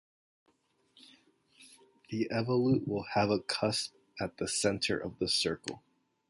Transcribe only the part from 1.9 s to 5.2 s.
The evolute will have a cusp at the center of